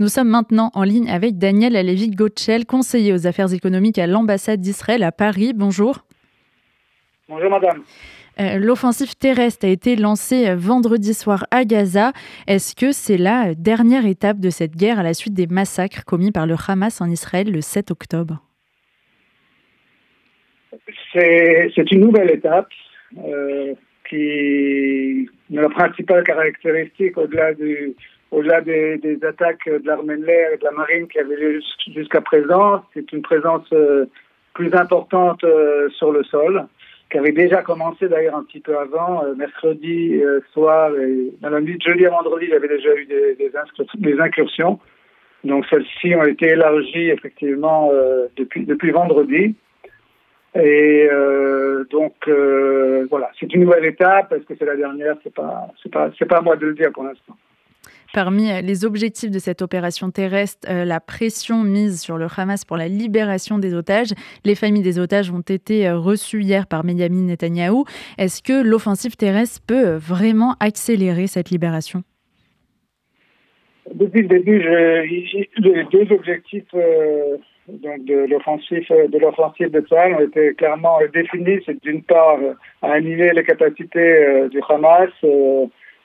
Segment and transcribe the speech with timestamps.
[0.00, 4.60] Nous sommes maintenant en ligne avec Daniel Alevi Gotchel, conseiller aux affaires économiques à l'ambassade
[4.60, 5.52] d'Israël à Paris.
[5.56, 6.04] Bonjour.
[7.28, 7.82] Bonjour madame.
[8.38, 12.12] Euh, l'offensive terrestre a été lancée euh, vendredi soir à Gaza.
[12.46, 16.30] Est-ce que c'est la dernière étape de cette guerre à la suite des massacres commis
[16.30, 18.40] par le Hamas en Israël le 7 octobre?
[21.12, 22.68] C'est une nouvelle étape
[23.18, 23.74] euh,
[24.08, 27.96] qui, la principale caractéristique au-delà du,
[28.30, 31.60] au-delà des, des, attaques de l'armée de l'air et de la marine qui avaient lieu
[31.94, 34.06] jusqu'à présent, c'est une présence euh,
[34.54, 36.66] plus importante euh, sur le sol,
[37.10, 40.20] qui avait déjà commencé d'ailleurs un petit peu avant, euh, mercredi
[40.52, 43.34] soir, et dans la nuit de jeudi à vendredi, il y avait déjà eu des,
[43.34, 44.78] des, incursions.
[45.44, 47.90] Donc celles-ci ont été élargies effectivement
[48.36, 49.54] depuis, depuis vendredi.
[50.56, 51.08] Et
[51.90, 52.28] donc
[53.08, 54.32] voilà, c'est une nouvelle étape.
[54.32, 56.74] Est-ce que c'est la dernière C'est pas, c'est pas, c'est pas à moi de le
[56.74, 57.36] dire pour l'instant.
[58.14, 62.64] Parmi euh, les objectifs de cette opération terrestre, euh, la pression mise sur le Hamas
[62.64, 64.12] pour la libération des otages.
[64.44, 67.84] Les familles des otages ont été euh, reçues hier par Benjamin Netanyahou.
[68.16, 72.02] Est-ce que l'offensive terrestre peut vraiment accélérer cette libération?
[73.94, 81.60] Depuis le début, les deux objectifs de l'offensive de l'offensive de ont été clairement définis.
[81.64, 82.38] C'est d'une part
[82.82, 85.10] annuler les capacités du Hamas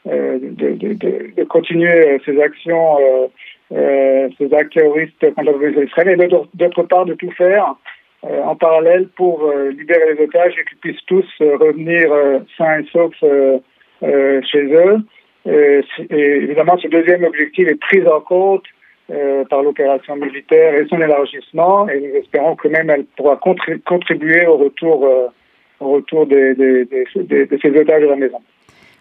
[0.06, 3.28] de, de, de, continuer ces actions, euh,
[3.74, 7.76] euh, ces actes terroristes contre population israélienne, et d'autre part de tout faire
[8.24, 12.10] en parallèle pour libérer les otages et qu'ils puissent tous revenir
[12.58, 14.98] sains et saufs chez eux.
[15.46, 18.64] Et, évidemment, ce deuxième objectif est pris en compte
[19.50, 24.56] par l'opération militaire et son élargissement, et nous espérons que même elle pourra contribuer au
[24.56, 25.06] retour,
[25.82, 28.40] au retour des, des, des, de ces otages à la maison.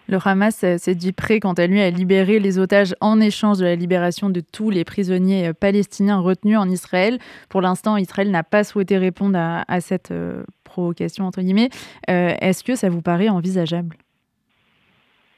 [0.09, 3.59] Le Hamas euh, s'est dit prêt, quant à lui, à libérer les otages en échange
[3.59, 7.19] de la libération de tous les prisonniers euh, palestiniens retenus en Israël.
[7.49, 11.69] Pour l'instant, Israël n'a pas souhaité répondre à, cette euh, provocation, entre guillemets.
[12.07, 13.95] Est-ce que ça vous paraît envisageable?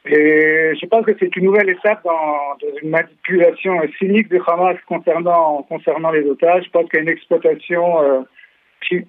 [0.05, 6.11] Je pense que c'est une nouvelle étape dans, une manipulation cynique du Hamas concernant, concernant
[6.11, 6.65] les otages.
[6.65, 8.25] Je pense qu'il y a une exploitation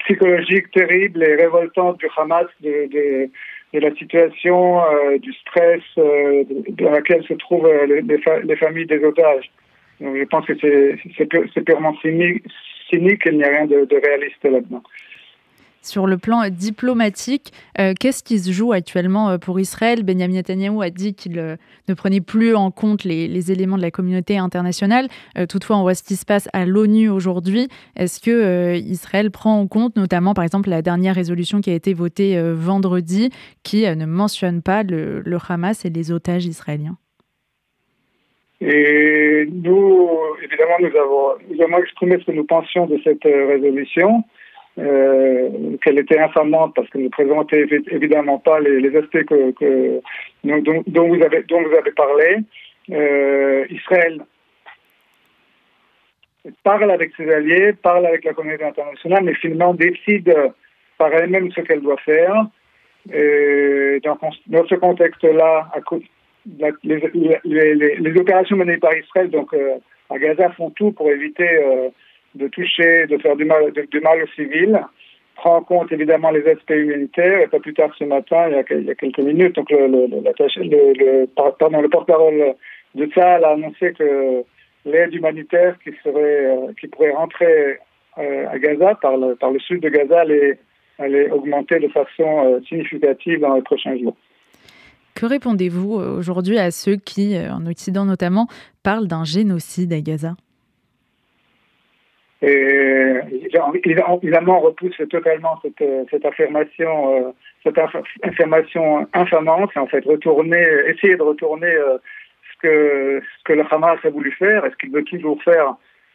[0.01, 2.47] psychologique terrible et révoltante du Hamas
[3.73, 9.51] la situation, euh, du stress euh, dans laquelle se trouvent euh, les, familles des otages.
[10.01, 12.45] Donc je pense que c'est purement cynique,
[12.91, 14.83] cynique il n'y a rien de, de réaliste là-dedans.
[15.87, 20.03] Sur le plan diplomatique, euh, qu'est-ce qui se joue actuellement euh, pour Israël?
[20.03, 21.55] Benjamin Netanyahu a dit qu'il euh,
[21.89, 25.07] ne prenait plus en compte les, éléments de la communauté internationale.
[25.49, 27.69] toutefois, on voit ce qui se passe à l'ONU aujourd'hui.
[27.95, 31.95] Est-ce que Israël prend en compte, notamment par exemple la dernière résolution qui a été
[31.95, 33.31] votée vendredi,
[33.63, 36.97] qui ne mentionne pas le, Hamas et les otages israéliens?
[38.61, 40.09] Et nous,
[40.43, 44.25] évidemment, nous avons, nous avons exprimé ce que nous pensions de cette résolution
[44.79, 49.25] euh, qu'elle était infamante parce que ne présentait évidemment pas les, aspects
[50.45, 52.37] dont, vous avez, parlé.
[52.91, 54.21] Euh, Israël
[56.63, 60.35] parle avec ses alliés, parle avec la communauté internationale, mais finalement décide
[60.99, 62.47] par elle-même ce qu'elle doit faire.
[63.07, 65.71] Dans, ce contexte-là,
[66.85, 69.77] les, opérations menées par Israël donc, euh,
[70.11, 71.49] à Gaza font tout pour éviter
[72.37, 74.81] de toucher, de faire du mal, du mal aux civils,
[75.37, 77.41] prend en compte évidemment les aspects humanitaires.
[77.41, 81.27] Et pas plus tard ce matin, il y a, quelques minutes, donc le, le, le,
[81.89, 82.55] porte-parole
[82.95, 84.45] de ça a annoncé que
[84.87, 87.79] l'aide humanitaire qui serait, euh, qui pourrait rentrer
[88.19, 90.59] euh, à Gaza par le, par le sud de Gaza allait,
[90.99, 94.17] allait augmenter de façon euh, significative dans les prochains jours.
[95.15, 98.49] Que répondez-vous aujourd'hui à ceux qui, en Occident notamment,
[98.83, 100.37] parlent d'un génocide à Gaza?
[102.47, 103.21] Et
[104.23, 107.31] évidemment, on repousse totalement cette, affirmation, euh,
[107.65, 107.77] cette
[108.23, 109.71] affirmation infamante.
[109.75, 111.99] C'est en fait retourner, essayer de retourner euh,
[112.53, 115.75] ce que ce que le Hamas a voulu faire, et ce qu'il veut toujours faire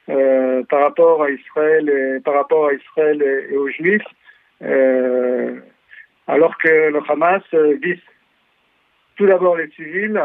[0.10, 1.90] euh, par rapport à Israël
[3.52, 4.02] et aux Juifs,
[4.62, 5.60] euh,
[6.28, 7.44] alors que le Hamas
[7.82, 8.00] vise
[9.18, 10.22] tout d'abord les civils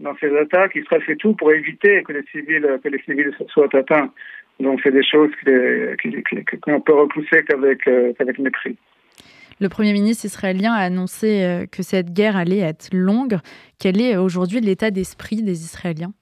[0.00, 0.76] dans ses attaques.
[0.76, 4.10] Israël fait tout pour éviter que les civils soient atteints.
[4.60, 5.30] Donc, c'est des choses
[6.62, 8.76] qu'on peut repousser qu'avec euh, mépris.
[9.60, 13.36] Le Premier ministre israélien a annoncé euh, que cette guerre allait être longue.
[13.78, 16.12] Quel est aujourd'hui l'état d'esprit des Israéliens?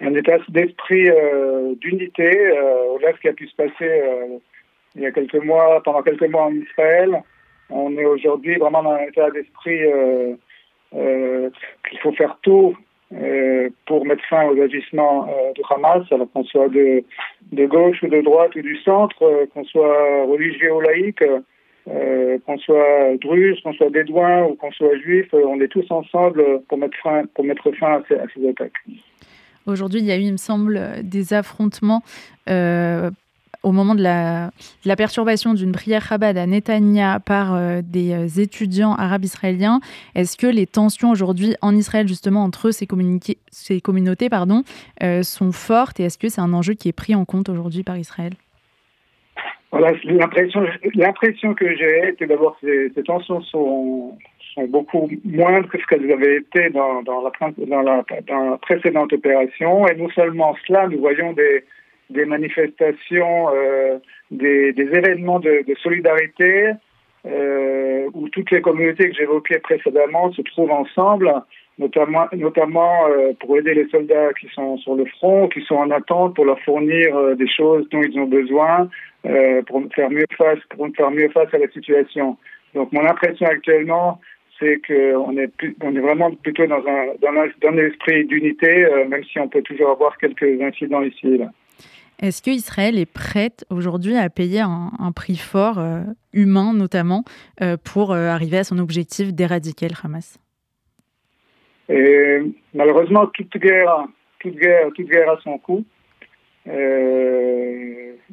[0.00, 2.52] Un état d'esprit euh, d'unité,
[2.90, 4.40] au-delà de ce qui a pu se passer
[4.94, 7.22] il y a quelques mois, pendant quelques mois en Israël.
[7.68, 9.80] On est aujourd'hui vraiment dans un état d'esprit
[10.90, 12.76] qu'il faut faire tout
[13.86, 17.04] pour mettre fin aux agissements du Hamas, alors qu'on soit de,
[17.66, 21.22] gauche ou de droite ou du centre, qu'on soit religieux ou laïque.
[21.88, 25.88] Euh, qu'on soit druze, qu'on soit bédouin ou qu'on soit juif, euh, on est tous
[25.90, 28.72] ensemble pour mettre fin, pour mettre fin à ces, attaques.
[29.66, 32.02] Aujourd'hui, il y a eu, il me semble, des affrontements
[32.50, 33.10] euh,
[33.66, 39.80] au moment de la, perturbation d'une prière Chabad à Netanya par des étudiants arabes israéliens.
[40.14, 44.62] Est-ce que les tensions aujourd'hui en Israël, justement, entre ces, communautés pardon,
[45.22, 47.98] sont fortes et est-ce que c'est un enjeu qui est pris en compte aujourd'hui par
[47.98, 48.34] Israël?
[49.72, 50.64] L'impression,
[50.94, 54.16] l'impression que j'ai, c'est d'abord ces, tensions sont,
[54.68, 59.88] beaucoup moindres que ce qu'elles avaient été dans la précédente opération.
[59.88, 61.64] Et non seulement cela, nous voyons des,
[62.10, 63.98] des manifestations, euh,
[64.30, 66.72] des, des, événements de, de solidarité
[67.26, 71.32] euh, où toutes les communautés que j'évoquais précédemment se trouvent ensemble,
[71.78, 75.90] notamment, notamment euh, pour aider les soldats qui sont sur le front, qui sont en
[75.90, 78.88] attente, pour leur fournir euh, des choses dont ils ont besoin,
[79.26, 82.36] euh, pour faire mieux face, pour faire mieux face à la situation.
[82.74, 84.20] Donc mon impression actuellement,
[84.58, 85.50] c'est qu'on est,
[85.82, 89.38] on est vraiment plutôt dans un, dans un, dans un esprit d'unité, euh, même si
[89.38, 91.50] on peut toujours avoir quelques incidents ici et là.
[92.20, 96.00] Est-ce qu'Israël est prête aujourd'hui à payer un, prix fort, euh,
[96.32, 97.24] humain notamment,
[97.60, 100.38] euh, pour euh, arriver à son objectif d'éradiquer le Hamas?
[102.74, 104.06] Malheureusement, toute guerre,
[104.40, 105.84] toute, guerre, toute guerre a son coût.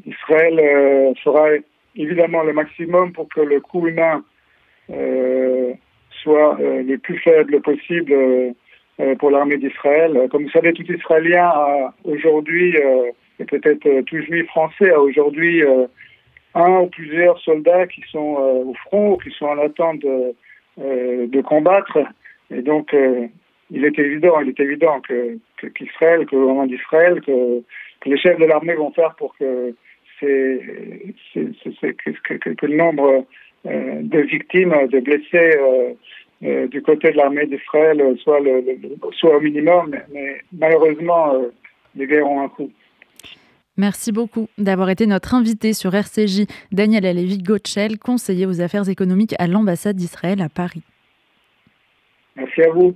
[0.05, 1.49] Israël fera
[1.95, 4.23] évidemment le maximum pour que le coût humain
[4.89, 8.55] soit le plus faible possible
[9.19, 10.27] pour l'armée d'Israël.
[10.31, 12.75] Comme vous savez, tout Israélien a aujourd'hui,
[13.39, 15.63] et peut-être tout juif français a aujourd'hui
[16.53, 20.35] un ou plusieurs soldats qui sont au front, qui sont en attente de,
[21.25, 21.97] de combattre.
[22.51, 22.95] Et donc,
[23.71, 25.37] il est évident, il est évident que
[25.75, 27.63] qu'Israël, que, le gouvernement d'Israël, que
[28.03, 29.73] que les chefs de l'armée vont faire pour que,
[30.19, 30.59] c'est,
[31.33, 33.25] que, que, que, le nombre
[33.65, 35.57] euh, de victimes, de blessés
[36.43, 38.65] euh, euh, du côté de l'armée d'Israël soit, le,
[39.11, 39.95] soit au minimum.
[40.13, 41.33] Mais, malheureusement,
[41.95, 42.71] les guerres ont un coût.
[43.77, 49.33] Merci beaucoup d'avoir été notre invité sur RCJ, Daniel Alevi Gotchel, conseiller aux affaires économiques
[49.39, 50.83] à l'ambassade d'Israël à Paris.
[52.35, 52.95] Merci à vous.